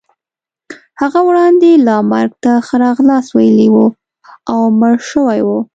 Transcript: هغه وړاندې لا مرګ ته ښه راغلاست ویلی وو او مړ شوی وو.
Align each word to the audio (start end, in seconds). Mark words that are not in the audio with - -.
هغه 1.01 1.19
وړاندې 1.27 1.71
لا 1.87 1.97
مرګ 2.11 2.31
ته 2.43 2.51
ښه 2.65 2.75
راغلاست 2.85 3.29
ویلی 3.33 3.67
وو 3.73 3.85
او 4.51 4.59
مړ 4.79 4.93
شوی 5.11 5.39
وو. 5.47 5.59